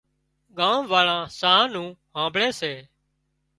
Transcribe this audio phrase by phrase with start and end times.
[0.57, 2.73] ڳام واۯان ساهَه نُون هانمڀۯي سي